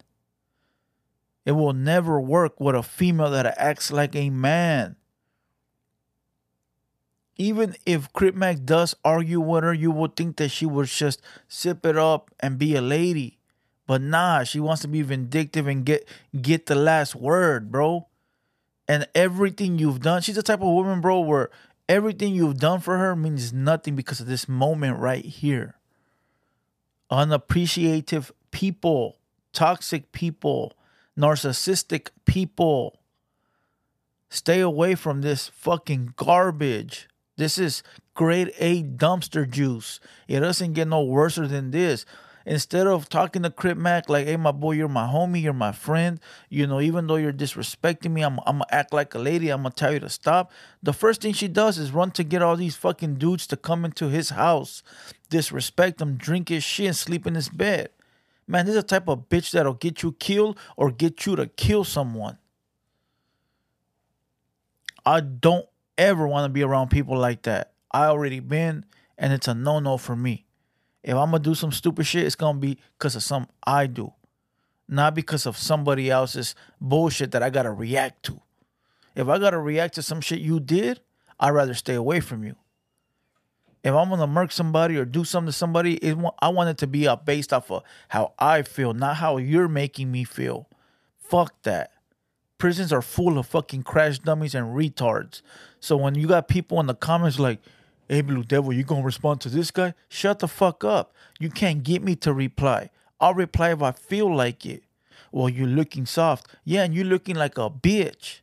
It 1.45 1.53
will 1.53 1.73
never 1.73 2.21
work 2.21 2.61
with 2.61 2.77
a 2.77 2.83
female 2.83 3.31
that 3.31 3.59
acts 3.59 3.91
like 3.91 4.15
a 4.15 4.31
man. 4.31 4.97
Even 7.37 7.75
if 7.85 8.13
Crip 8.13 8.37
Mac 8.37 8.65
does 8.65 8.95
argue 9.05 9.41
with 9.41 9.65
her, 9.65 9.75
you 9.75 9.91
would 9.91 10.15
think 10.15 10.37
that 10.37 10.51
she 10.51 10.65
would 10.65 10.87
just 10.87 11.21
sip 11.49 11.85
it 11.85 11.99
up 11.99 12.31
and 12.39 12.57
be 12.57 12.77
a 12.77 12.81
lady. 12.81 13.39
But 13.87 14.00
nah, 14.00 14.45
she 14.45 14.61
wants 14.61 14.83
to 14.83 14.88
be 14.88 15.03
vindictive 15.03 15.67
and 15.67 15.85
get 15.85 16.09
get 16.41 16.67
the 16.67 16.75
last 16.75 17.14
word, 17.14 17.71
bro. 17.71 18.07
And 18.88 19.07
everything 19.14 19.79
you've 19.79 20.00
done, 20.00 20.23
she's 20.23 20.37
the 20.37 20.43
type 20.43 20.61
of 20.61 20.69
woman, 20.69 21.00
bro, 21.00 21.21
where 21.21 21.50
everything 21.88 22.35
you've 22.35 22.59
done 22.59 22.81
for 22.81 22.99
her 22.99 23.17
means 23.17 23.53
nothing 23.53 23.95
because 23.97 24.21
of 24.21 24.26
this 24.26 24.49
moment 24.49 24.99
right 24.99 25.25
here. 25.25 25.76
Unappreciative 27.11 28.33
people, 28.50 29.19
toxic 29.53 30.12
people, 30.12 30.75
narcissistic 31.19 32.09
people. 32.25 32.99
Stay 34.29 34.61
away 34.61 34.95
from 34.95 35.23
this 35.23 35.49
fucking 35.49 36.14
garbage. 36.17 37.09
This 37.37 37.59
is 37.59 37.83
grade 38.14 38.53
A 38.59 38.83
dumpster 38.83 39.49
juice. 39.49 40.00
It 40.29 40.41
doesn't 40.41 40.73
get 40.73 40.88
no 40.88 41.03
worse 41.03 41.37
than 41.37 41.71
this. 41.71 42.05
Instead 42.47 42.87
of 42.87 43.09
talking 43.09 43.43
to 43.43 43.51
Crip 43.51 43.79
Mac 43.79 44.09
like, 44.09 44.27
hey, 44.27 44.37
my 44.37 44.53
boy, 44.53 44.73
you're 44.73 44.89
my 44.89 45.07
homie, 45.07 45.43
you're 45.43 45.53
my 45.55 45.73
friend, 45.73 46.21
you 46.51 46.67
know, 46.67 46.81
even 46.81 47.07
though 47.07 47.17
you're 47.17 47.33
disrespecting 47.33 48.13
me, 48.13 48.23
I'm, 48.23 48.39
I'm 48.41 48.59
gonna 48.59 48.67
act 48.71 48.93
like 48.93 49.15
a 49.15 49.19
lady, 49.19 49.49
I'm 49.49 49.63
gonna 49.63 49.75
tell 49.75 49.93
you 49.93 50.01
to 50.01 50.11
stop. 50.11 50.53
The 50.83 50.93
first 50.93 51.23
thing 51.23 51.33
she 51.33 51.49
does 51.49 51.79
is 51.79 51.91
run 51.93 52.11
to 52.13 52.25
get 52.25 52.43
all 52.43 52.57
these 52.57 52.77
fucking 52.77 53.15
dudes 53.15 53.47
to 53.49 53.57
come 53.57 53.85
into 53.85 54.09
his 54.09 54.31
house, 54.31 54.83
disrespect 55.31 56.03
him, 56.03 56.17
drink 56.17 56.51
his 56.51 56.63
shit, 56.63 56.87
and 56.87 56.97
sleep 56.97 57.27
in 57.27 57.35
his 57.35 57.49
bed. 57.49 57.89
Man, 58.47 58.67
this 58.67 58.75
is 58.75 58.83
the 58.83 58.87
type 58.87 59.09
of 59.09 59.31
bitch 59.31 59.53
that'll 59.53 59.75
get 59.75 60.03
you 60.03 60.13
killed 60.13 60.59
or 60.77 60.91
get 60.91 61.25
you 61.25 61.37
to 61.37 61.47
kill 61.47 61.83
someone. 61.83 62.37
I 65.07 65.21
don't 65.21 65.67
ever 65.97 66.27
want 66.27 66.45
to 66.45 66.51
be 66.51 66.63
around 66.63 66.91
people 66.91 67.17
like 67.19 67.43
that. 67.43 67.73
I 67.91 68.07
already 68.07 68.41
been, 68.41 68.85
and 69.17 69.33
it's 69.33 69.49
a 69.49 69.55
no 69.55 69.79
no 69.79 69.97
for 69.97 70.17
me. 70.17 70.44
If 71.05 71.15
I'm 71.15 71.31
gonna 71.31 71.39
do 71.39 71.55
some 71.55 71.71
stupid 71.71 72.07
shit, 72.07 72.25
it's 72.25 72.35
gonna 72.35 72.59
be 72.59 72.79
because 72.99 73.15
of 73.15 73.23
some 73.23 73.47
I 73.65 73.87
do, 73.87 74.13
not 74.89 75.15
because 75.15 75.47
of 75.47 75.57
somebody 75.57 76.11
else's 76.11 76.55
bullshit 76.81 77.31
that 77.33 77.43
I 77.43 77.51
gotta 77.51 77.71
react 77.71 78.25
to. 78.25 78.41
If 79.15 79.29
I 79.29 79.39
gotta 79.39 79.59
react 79.59 79.95
to 79.97 80.03
some 80.03 80.21
shit 80.21 80.41
you 80.41 80.59
did, 80.59 81.01
I'd 81.39 81.51
rather 81.51 81.75
stay 81.75 81.95
away 81.95 82.21
from 82.21 82.43
you. 82.43 82.57
If 83.85 83.95
I'm 83.95 84.09
gonna 84.09 84.27
murk 84.27 84.51
somebody 84.51 84.97
or 84.97 85.05
do 85.05 85.25
something 85.25 85.49
to 85.49 85.53
somebody, 85.53 85.97
it, 85.97 86.17
I 86.41 86.49
want 86.49 86.71
it 86.71 86.79
to 86.79 86.87
be 86.87 87.07
uh, 87.07 87.17
based 87.17 87.53
off 87.53 87.71
of 87.71 87.83
how 88.09 88.33
I 88.39 88.63
feel, 88.63 88.95
not 88.95 89.17
how 89.19 89.37
you're 89.37 89.69
making 89.69 90.11
me 90.11 90.25
feel. 90.25 90.69
Fuck 91.19 91.63
that 91.63 91.93
prisons 92.65 92.95
are 92.95 93.03
full 93.03 93.37
of 93.37 93.47
fucking 93.47 93.83
crash 93.83 94.19
dummies 94.21 94.55
and 94.55 94.75
retards. 94.75 95.43
So 95.81 95.99
when 95.99 96.15
you 96.15 96.27
got 96.27 96.49
people 96.49 96.81
in 96.81 96.87
the 96.87 96.95
comments 96.95 97.39
like, 97.39 97.61
hey, 98.09 98.21
Blue 98.21 98.43
Devil, 98.45 98.73
you 98.73 98.85
gonna 98.85 99.03
respond 99.03 99.41
to 99.43 99.49
this 99.49 99.71
guy? 99.71 99.95
Shut 100.09 100.39
the 100.39 100.49
fuck 100.49 100.85
up. 100.85 101.15
You 101.39 101.51
can't 101.51 101.83
get 101.83 102.03
me 102.03 102.17
to 102.17 102.33
reply. 102.33 102.91
I'll 103.21 103.35
reply 103.35 103.73
if 103.73 103.83
I 103.83 103.93
feel 103.93 104.35
like 104.35 104.67
it. 104.67 104.85
Well, 105.33 105.49
you're 105.49 105.67
looking 105.67 106.07
soft. 106.07 106.47
Yeah, 106.65 106.85
and 106.85 106.95
you're 106.95 107.05
looking 107.05 107.37
like 107.37 107.59
a 107.59 107.69
bitch. 107.71 108.41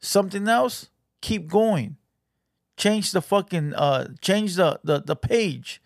Something 0.00 0.48
else? 0.48 0.88
Keep 1.20 1.48
going. 1.48 1.96
Change 2.76 3.12
the 3.12 3.20
fucking 3.20 3.74
uh 3.74 4.08
change 4.20 4.54
the 4.54 4.80
the, 4.84 5.00
the 5.00 5.16
page. 5.16 5.82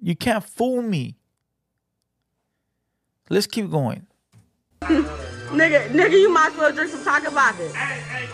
You 0.00 0.16
can't 0.16 0.44
fool 0.44 0.82
me. 0.82 1.16
Let's 3.30 3.46
keep 3.46 3.70
going. 3.70 4.06
Nigga, 4.82 5.88
nigga, 5.88 6.12
you 6.12 6.30
might 6.30 6.52
as 6.52 6.58
well 6.58 6.72
drink 6.72 6.90
some 6.90 7.02
Taaka 7.02 7.30
Vodka. 7.30 7.68
Hey, 7.72 8.28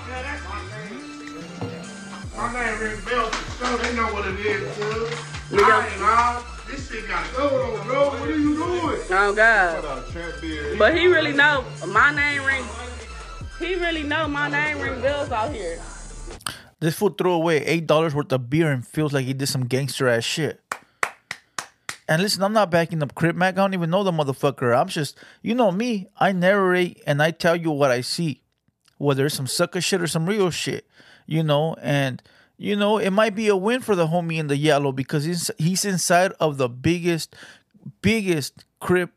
My 2.36 2.52
name 2.52 2.80
rings 2.80 3.04
bells 3.04 3.34
for 3.34 3.64
sure. 3.66 3.78
They 3.78 3.94
know 3.96 4.12
what 4.12 4.26
it 4.26 4.40
is, 4.40 4.76
cuz. 4.76 5.10
Nigga. 5.50 5.62
I 5.62 5.88
ain't 5.88 6.02
all. 6.02 6.42
This 6.68 6.88
shit 6.90 7.06
gotta 7.06 7.32
go 7.36 7.48
though, 7.48 7.84
bro. 7.84 8.08
What 8.10 8.28
are 8.28 8.36
you 8.36 8.56
doing? 8.56 9.00
Oh 9.10 9.34
God. 9.34 9.84
Hold 9.84 9.98
on, 9.98 10.10
Trent 10.10 10.40
beard. 10.40 10.78
But 10.78 10.96
he 10.96 11.06
really 11.06 11.32
know 11.32 11.64
my 11.86 12.14
name 12.14 12.44
ring. 12.44 12.64
He 13.58 13.76
really 13.76 14.02
know 14.02 14.26
my 14.26 14.48
name 14.48 14.80
ring 14.80 15.00
bells 15.00 15.30
out 15.30 15.52
here. 15.52 15.80
This 16.80 16.96
fool 16.96 17.10
threw 17.10 17.32
away 17.32 17.64
eight 17.64 17.86
dollars 17.86 18.14
worth 18.14 18.32
of 18.32 18.50
beer 18.50 18.72
and 18.72 18.86
feels 18.86 19.12
like 19.12 19.26
he 19.26 19.32
did 19.32 19.46
some 19.46 19.66
gangster 19.66 20.08
ass 20.08 20.24
shit. 20.24 20.60
And 22.08 22.20
listen, 22.20 22.42
I'm 22.42 22.52
not 22.52 22.70
backing 22.70 23.02
up 23.02 23.14
Crip 23.14 23.36
Mac. 23.36 23.54
I 23.54 23.56
don't 23.58 23.72
even 23.72 23.88
know 23.90 24.02
the 24.02 24.12
motherfucker. 24.12 24.78
I'm 24.78 24.88
just, 24.88 25.16
you 25.40 25.54
know 25.54 25.70
me. 25.70 26.08
I 26.18 26.32
narrate 26.32 27.02
and 27.06 27.22
I 27.22 27.30
tell 27.30 27.56
you 27.56 27.70
what 27.70 27.90
I 27.90 28.02
see, 28.02 28.42
whether 28.98 29.26
it's 29.26 29.34
some 29.34 29.46
sucker 29.46 29.80
shit 29.80 30.00
or 30.00 30.06
some 30.06 30.26
real 30.26 30.50
shit, 30.50 30.86
you 31.26 31.42
know. 31.42 31.74
And 31.80 32.22
you 32.56 32.76
know, 32.76 32.98
it 32.98 33.10
might 33.10 33.34
be 33.34 33.48
a 33.48 33.56
win 33.56 33.80
for 33.80 33.94
the 33.94 34.06
homie 34.06 34.38
in 34.38 34.46
the 34.46 34.56
yellow 34.56 34.92
because 34.92 35.24
he's 35.24 35.50
he's 35.58 35.84
inside 35.84 36.32
of 36.40 36.56
the 36.56 36.68
biggest, 36.68 37.34
biggest 38.02 38.64
Crip 38.80 39.10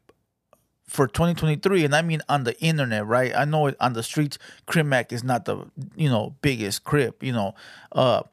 for 0.86 1.06
2023 1.08 1.84
and 1.84 1.94
i 1.94 2.02
mean 2.02 2.22
on 2.30 2.46
the 2.46 2.58
internet 2.62 3.06
right? 3.06 3.34
I 3.36 3.44
know 3.44 3.74
on 3.80 3.92
the 3.92 4.02
streets 4.02 4.38
crip 4.66 4.86
mac 4.86 5.12
is 5.12 5.22
not 5.24 5.44
the 5.44 5.66
you 5.98 6.10
know 6.10 6.36
biggest 6.42 6.86
crip 6.86 7.22
you 7.22 7.34
know? 7.34 7.54
Uh 7.92 8.24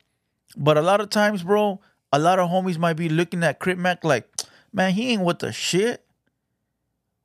but 0.56 0.78
a 0.78 0.82
lot 0.82 1.00
of 1.00 1.10
times 1.10 1.42
bro 1.42 1.80
a 2.12 2.18
lot 2.20 2.38
of 2.38 2.48
homies 2.48 2.78
might 2.78 2.92
be 2.94 3.08
looking 3.08 3.42
at 3.42 3.58
crip 3.58 3.76
mac 3.76 4.04
like 4.04 4.28
man 4.72 4.92
he 4.92 5.10
ain't 5.10 5.22
with 5.22 5.40
the 5.40 5.52
shit. 5.52 6.04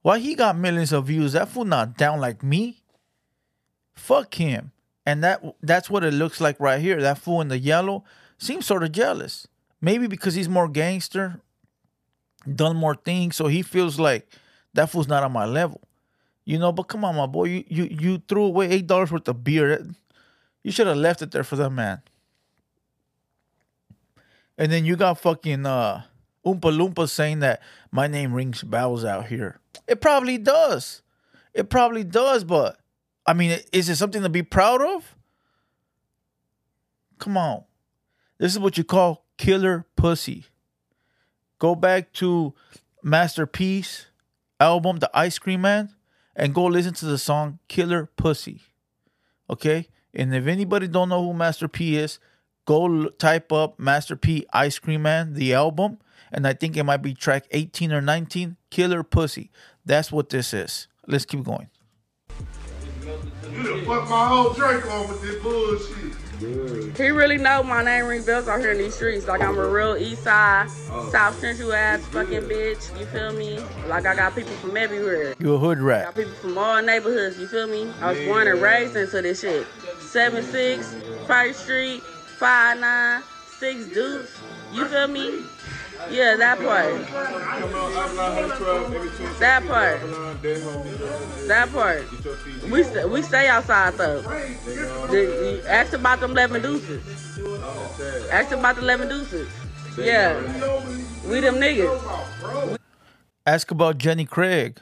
Why 0.02 0.18
he 0.18 0.34
got 0.34 0.58
millions 0.58 0.94
of 0.94 1.06
views? 1.06 1.34
That 1.34 1.50
fool 1.50 1.66
not 1.66 1.98
down 1.98 2.20
like 2.20 2.42
me 2.42 2.79
fuck 4.00 4.34
him 4.36 4.72
and 5.06 5.24
that 5.24 5.44
that's 5.62 5.90
what 5.90 6.04
it 6.04 6.14
looks 6.14 6.40
like 6.42 6.60
right 6.60 6.82
here 6.82 7.02
that 7.02 7.18
fool 7.18 7.42
in 7.42 7.48
the 7.48 7.60
yellow 7.60 8.04
seems 8.38 8.66
sort 8.66 8.84
of 8.84 8.92
jealous 8.92 9.48
maybe 9.82 10.08
because 10.08 10.34
he's 10.34 10.50
more 10.50 10.68
gangster 10.68 11.42
done 12.56 12.76
more 12.76 12.96
things 12.96 13.36
so 13.36 13.48
he 13.48 13.62
feels 13.62 14.00
like 14.00 14.28
that 14.74 14.90
fool's 14.90 15.08
not 15.08 15.24
on 15.24 15.32
my 15.32 15.46
level. 15.46 15.82
You 16.46 16.58
know, 16.58 16.72
but 16.72 16.84
come 16.84 17.06
on, 17.06 17.16
my 17.16 17.28
boy. 17.28 17.46
You 17.46 17.64
you 17.68 17.84
you 17.86 18.24
threw 18.28 18.44
away 18.44 18.70
eight 18.70 18.88
dollars 18.88 19.12
worth 19.12 19.28
of 19.28 19.44
beer. 19.44 19.86
You 20.64 20.72
should 20.72 20.88
have 20.88 20.98
left 20.98 21.22
it 21.22 21.32
there 21.32 21.44
for 21.44 21.56
that 21.58 21.70
man. 21.70 22.02
And 24.58 24.72
then 24.72 24.86
you 24.86 24.96
got 24.96 25.20
fucking 25.20 25.66
uh 25.66 26.04
Oompa 26.46 26.62
Loompa 26.62 27.10
saying 27.10 27.40
that 27.40 27.62
my 27.92 28.08
name 28.08 28.34
rings 28.34 28.64
bells 28.64 29.06
out 29.06 29.28
here. 29.28 29.60
It 29.88 30.02
probably 30.02 30.38
does. 30.38 31.02
It 31.54 31.70
probably 31.70 32.04
does, 32.04 32.44
but 32.44 32.80
I 33.26 33.34
mean, 33.34 33.60
is 33.72 33.90
it 33.90 33.96
something 33.96 34.22
to 34.24 34.30
be 34.30 34.44
proud 34.44 34.82
of? 34.82 35.16
Come 37.20 37.38
on. 37.38 37.64
This 38.38 38.54
is 38.54 38.60
what 38.60 38.78
you 38.78 38.84
call 38.84 39.26
killer 39.38 39.86
pussy. 39.96 40.46
Go 41.60 41.76
back 41.76 42.14
to 42.14 42.54
Master 43.04 43.46
P's 43.46 44.08
album, 44.60 44.98
The 44.98 45.12
Ice 45.14 45.38
Cream 45.38 45.62
Man, 45.62 45.90
and 46.36 46.54
go 46.54 46.66
listen 46.66 46.94
to 46.96 47.06
the 47.06 47.18
song 47.18 47.60
Killer 47.68 48.10
Pussy. 48.16 48.62
Okay? 49.50 49.88
And 50.14 50.34
if 50.34 50.48
anybody 50.48 50.88
don't 50.88 51.10
know 51.10 51.24
who 51.24 51.34
Master 51.34 51.68
P 51.68 51.98
is, 51.98 52.20
go 52.66 53.10
type 53.10 53.52
up 53.52 53.80
Master 53.80 54.16
P 54.16 54.46
Ice 54.54 54.80
Cream 54.80 55.02
Man, 55.02 55.34
the 55.34 55.54
album, 55.54 56.00
and 56.32 56.48
I 56.48 56.54
think 56.54 56.78
it 56.78 56.84
might 56.84 57.02
be 57.02 57.14
track 57.14 57.46
18 57.52 57.92
or 57.92 58.02
19, 58.02 58.56
Killer 58.70 59.04
Pussy. 59.04 59.52
That's 59.86 60.12
what 60.12 60.30
this 60.30 60.54
is. 60.54 60.88
Let's 61.08 61.26
keep 61.26 61.44
going. 61.44 61.70
You 63.52 63.64
done 63.64 63.86
fucked 63.86 64.10
my 64.10 64.28
whole 64.28 64.54
drink 64.54 64.86
on 64.86 65.08
with 65.08 65.22
this 65.22 65.42
bullshit. 65.42 66.16
He 66.98 67.10
really 67.10 67.38
know 67.38 67.64
my 67.64 67.84
name 67.84 68.06
ring 68.06 68.24
bells 68.24 68.48
out 68.48 68.60
here 68.62 68.72
in 68.72 68.78
these 68.78 68.96
streets. 68.96 69.28
Like 69.28 69.42
I'm 69.42 69.58
a 69.58 69.68
real 69.68 69.98
East 69.98 70.24
Side, 70.24 70.68
oh. 70.90 71.10
South 71.12 71.38
Central 71.38 71.74
ass 71.74 72.06
fucking 72.08 72.44
bitch. 72.44 72.98
You 72.98 73.06
feel 73.08 73.34
me? 73.34 73.60
Like 73.88 74.06
I 74.06 74.16
got 74.16 74.36
people 74.36 74.54
from 74.54 74.78
everywhere. 74.78 75.36
You 75.40 75.56
a 75.56 75.58
hood 75.58 75.80
rat. 75.80 76.06
Got 76.06 76.16
rat. 76.16 76.16
people 76.16 76.40
from 76.40 76.58
all 76.58 76.82
neighborhoods. 76.82 77.38
You 77.38 77.48
feel 77.48 77.68
me? 77.68 77.92
I 78.02 78.14
was 78.14 78.26
born 78.26 78.48
and 78.48 78.62
raised 78.62 78.96
into 78.96 79.22
this 79.22 79.42
shit. 79.42 79.68
Seven 80.00 80.44
six, 80.44 80.96
First 81.28 81.64
Street, 81.64 82.02
five 82.38 82.80
nine, 82.80 83.22
six 83.58 83.88
Dukes. 83.88 84.40
You 84.72 84.86
feel 84.86 85.08
me? 85.08 85.44
Yeah, 86.10 86.36
that 86.38 86.58
part. 86.60 87.08
Come 87.08 87.74
on, 87.76 87.94
Avalon 87.94 88.50
Home 88.50 88.58
12, 88.58 88.94
every 88.94 89.10
Tuesday. 89.10 89.40
That 89.40 89.68
part. 89.68 90.02
That 91.48 91.70
part. 91.72 92.70
We 92.72 92.84
st- 92.84 93.10
we 93.10 93.22
stay 93.22 93.48
outside 93.48 93.96
though. 93.96 94.24
Ask 95.68 95.94
about 95.94 96.20
them 96.22 96.32
eleven 96.32 96.62
deuces. 96.62 97.04
Ask 98.32 98.52
about 98.52 98.76
the 98.78 98.82
eleven 98.84 99.10
deuces. 99.10 99.50
Yeah, 99.98 100.40
we 101.28 101.40
them 101.42 101.56
niggas. 101.56 102.78
Ask 103.46 103.72
about 103.72 103.98
Jenny 103.98 104.26
Craig. 104.26 104.80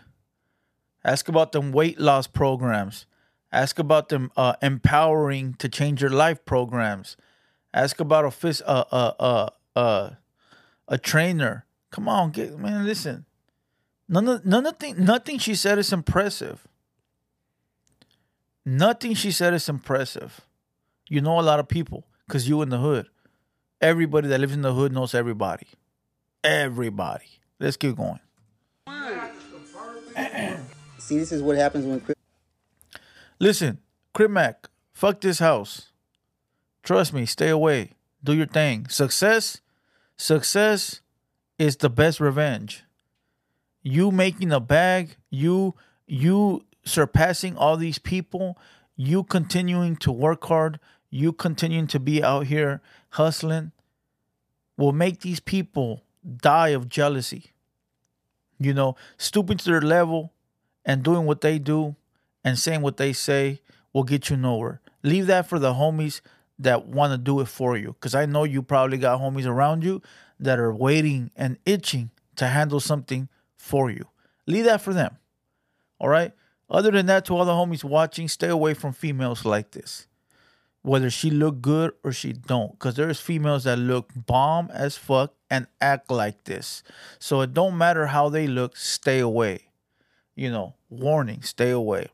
Ask 1.03 1.27
about 1.29 1.51
them 1.51 1.71
weight 1.71 1.99
loss 1.99 2.27
programs. 2.27 3.05
Ask 3.51 3.79
about 3.79 4.09
them 4.09 4.31
uh, 4.37 4.53
empowering 4.61 5.53
to 5.55 5.69
change 5.69 6.01
your 6.01 6.11
life 6.11 6.43
programs. 6.45 7.15
Ask 7.73 7.99
about 7.99 8.25
a 8.25 8.31
fist, 8.31 8.61
uh, 8.65 8.83
uh, 8.91 9.13
uh, 9.19 9.49
uh, 9.75 10.09
a 10.87 10.97
trainer. 10.97 11.65
Come 11.91 12.07
on, 12.09 12.31
get 12.31 12.57
man. 12.57 12.85
Listen, 12.85 13.25
none 14.07 14.27
of 14.27 14.45
none 14.45 14.65
of 14.65 14.77
thing, 14.77 15.03
nothing 15.03 15.39
she 15.39 15.55
said 15.55 15.77
is 15.77 15.93
impressive. 15.93 16.67
Nothing 18.65 19.13
she 19.13 19.31
said 19.31 19.53
is 19.53 19.69
impressive. 19.69 20.41
You 21.07 21.21
know 21.21 21.39
a 21.39 21.41
lot 21.41 21.59
of 21.59 21.67
people 21.67 22.05
because 22.25 22.49
you 22.49 22.61
in 22.61 22.69
the 22.69 22.79
hood. 22.79 23.07
Everybody 23.79 24.27
that 24.27 24.39
lives 24.39 24.53
in 24.53 24.61
the 24.61 24.73
hood 24.73 24.91
knows 24.91 25.13
everybody. 25.13 25.67
Everybody. 26.43 27.39
Let's 27.59 27.77
keep 27.77 27.95
going. 27.95 28.19
See, 30.97 31.17
this 31.17 31.31
is 31.31 31.41
what 31.41 31.55
happens 31.55 31.85
when 31.85 32.01
Listen, 33.39 33.79
Crip 34.13 34.31
Mac, 34.31 34.67
fuck 34.91 35.21
this 35.21 35.39
house. 35.39 35.91
Trust 36.83 37.13
me, 37.13 37.25
stay 37.25 37.49
away. 37.49 37.91
Do 38.23 38.33
your 38.33 38.47
thing. 38.47 38.87
Success, 38.89 39.61
success 40.17 41.01
is 41.57 41.77
the 41.77 41.89
best 41.89 42.19
revenge. 42.19 42.83
You 43.81 44.11
making 44.11 44.51
a 44.51 44.59
bag, 44.59 45.15
you 45.29 45.75
you 46.07 46.65
surpassing 46.83 47.55
all 47.55 47.77
these 47.77 47.99
people, 47.99 48.57
you 48.95 49.23
continuing 49.23 49.95
to 49.97 50.11
work 50.11 50.45
hard, 50.45 50.79
you 51.09 51.31
continuing 51.33 51.87
to 51.87 51.99
be 51.99 52.23
out 52.23 52.47
here 52.47 52.81
hustling 53.11 53.71
will 54.77 54.93
make 54.93 55.21
these 55.21 55.39
people 55.39 56.03
die 56.41 56.69
of 56.69 56.87
jealousy. 56.87 57.51
You 58.59 58.73
know, 58.73 58.95
stooping 59.17 59.57
to 59.57 59.65
their 59.65 59.81
level 59.81 60.33
and 60.85 61.03
doing 61.03 61.25
what 61.25 61.41
they 61.41 61.59
do 61.59 61.95
and 62.43 62.57
saying 62.57 62.81
what 62.81 62.97
they 62.97 63.13
say 63.13 63.61
will 63.93 64.03
get 64.03 64.29
you 64.29 64.37
nowhere. 64.37 64.81
Leave 65.03 65.27
that 65.27 65.47
for 65.47 65.59
the 65.59 65.73
homies 65.73 66.21
that 66.59 66.87
want 66.87 67.11
to 67.11 67.17
do 67.17 67.39
it 67.39 67.47
for 67.47 67.77
you. 67.77 67.93
Because 67.93 68.15
I 68.15 68.25
know 68.25 68.43
you 68.43 68.61
probably 68.61 68.97
got 68.97 69.19
homies 69.19 69.45
around 69.45 69.83
you 69.83 70.01
that 70.39 70.59
are 70.59 70.73
waiting 70.73 71.31
and 71.35 71.57
itching 71.65 72.11
to 72.35 72.47
handle 72.47 72.79
something 72.79 73.29
for 73.55 73.89
you. 73.89 74.05
Leave 74.45 74.65
that 74.65 74.81
for 74.81 74.93
them. 74.93 75.17
All 75.99 76.09
right? 76.09 76.31
Other 76.69 76.91
than 76.91 77.05
that, 77.05 77.25
to 77.25 77.35
all 77.35 77.45
the 77.45 77.51
homies 77.53 77.83
watching, 77.83 78.27
stay 78.27 78.49
away 78.49 78.73
from 78.73 78.93
females 78.93 79.45
like 79.45 79.71
this. 79.71 80.07
Whether 80.81 81.09
she 81.09 81.29
look 81.29 81.61
good 81.61 81.93
or 82.03 82.11
she 82.11 82.33
don't. 82.33 82.71
Because 82.71 82.95
there's 82.95 83.19
females 83.19 83.63
that 83.65 83.77
look 83.77 84.11
bomb 84.15 84.69
as 84.71 84.97
fuck 84.97 85.33
and 85.49 85.67
act 85.81 86.11
like 86.11 86.43
this. 86.43 86.83
So 87.19 87.41
it 87.41 87.53
don't 87.53 87.77
matter 87.77 88.07
how 88.07 88.29
they 88.29 88.47
look, 88.47 88.75
stay 88.75 89.19
away 89.19 89.67
you 90.37 90.51
know, 90.51 90.75
warning, 90.89 91.41
stay 91.41 91.71
away. 91.71 92.07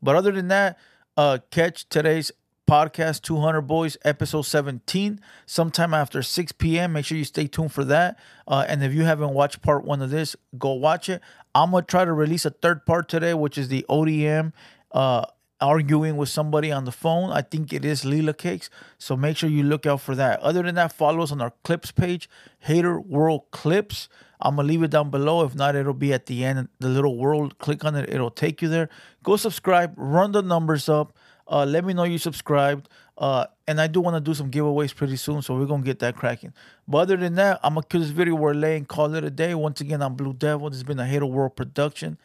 But 0.00 0.16
other 0.16 0.32
than 0.32 0.48
that, 0.48 0.78
uh, 1.16 1.38
catch 1.50 1.86
today's 1.88 2.32
podcast 2.66 3.22
200 3.22 3.62
Boys 3.62 3.96
episode 4.04 4.42
17 4.42 5.20
sometime 5.46 5.94
after 5.94 6.22
6 6.22 6.52
p.m. 6.52 6.92
Make 6.92 7.04
sure 7.04 7.18
you 7.18 7.24
stay 7.24 7.46
tuned 7.46 7.72
for 7.72 7.84
that. 7.84 8.18
Uh, 8.46 8.64
and 8.68 8.82
if 8.82 8.92
you 8.92 9.04
haven't 9.04 9.30
watched 9.34 9.62
part 9.62 9.84
one 9.84 10.02
of 10.02 10.10
this, 10.10 10.36
go 10.58 10.72
watch 10.72 11.08
it. 11.08 11.20
I'm 11.54 11.70
gonna 11.70 11.82
try 11.82 12.04
to 12.04 12.12
release 12.12 12.44
a 12.44 12.50
third 12.50 12.84
part 12.86 13.08
today, 13.08 13.34
which 13.34 13.58
is 13.58 13.68
the 13.68 13.84
ODM 13.88 14.52
uh, 14.92 15.24
arguing 15.60 16.16
with 16.16 16.28
somebody 16.28 16.72
on 16.72 16.84
the 16.84 16.92
phone. 16.92 17.30
I 17.30 17.42
think 17.42 17.72
it 17.72 17.84
is 17.84 18.04
Lele 18.04 18.32
Cakes. 18.32 18.70
So 18.98 19.16
make 19.16 19.36
sure 19.36 19.48
you 19.48 19.62
look 19.62 19.86
out 19.86 20.00
for 20.00 20.14
that. 20.14 20.40
Other 20.40 20.62
than 20.62 20.74
that, 20.74 20.92
follow 20.92 21.22
us 21.22 21.32
on 21.32 21.40
our 21.40 21.52
clips 21.62 21.92
page, 21.92 22.28
Hater 22.60 23.00
World 23.00 23.42
Clips. 23.50 24.08
I'm 24.40 24.56
gonna 24.56 24.68
leave 24.68 24.82
it 24.82 24.90
down 24.90 25.10
below. 25.10 25.44
If 25.44 25.54
not, 25.54 25.74
it'll 25.74 25.94
be 25.94 26.12
at 26.12 26.26
the 26.26 26.44
end. 26.44 26.68
The 26.80 26.88
little 26.88 27.16
world, 27.16 27.58
click 27.58 27.84
on 27.84 27.94
it, 27.94 28.10
it'll 28.10 28.30
take 28.30 28.60
you 28.60 28.68
there. 28.68 28.88
Go 29.22 29.36
subscribe, 29.36 29.94
run 29.96 30.32
the 30.32 30.42
numbers 30.42 30.88
up. 30.88 31.16
Uh, 31.46 31.64
let 31.64 31.84
me 31.84 31.92
know 31.92 32.04
you 32.04 32.18
subscribed. 32.18 32.88
Uh, 33.16 33.46
and 33.68 33.80
I 33.80 33.86
do 33.86 34.00
want 34.00 34.16
to 34.16 34.20
do 34.20 34.34
some 34.34 34.50
giveaways 34.50 34.94
pretty 34.94 35.16
soon, 35.16 35.40
so 35.42 35.56
we're 35.56 35.66
gonna 35.66 35.82
get 35.82 36.00
that 36.00 36.16
cracking. 36.16 36.52
But 36.88 36.98
other 36.98 37.16
than 37.16 37.36
that, 37.36 37.60
I'm 37.62 37.74
gonna 37.74 37.86
kill 37.86 38.00
this 38.00 38.10
video 38.10 38.34
where 38.34 38.54
lay 38.54 38.76
and 38.76 38.88
call 38.88 39.14
it 39.14 39.24
a 39.24 39.30
day. 39.30 39.54
Once 39.54 39.80
again, 39.80 40.02
I'm 40.02 40.14
Blue 40.14 40.32
Devil. 40.32 40.70
This 40.70 40.78
has 40.78 40.84
been 40.84 40.98
a 40.98 41.06
Hater 41.06 41.26
World 41.26 41.54
production, 41.54 42.18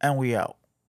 and 0.00 0.16
we 0.16 0.34
out. 0.34 0.56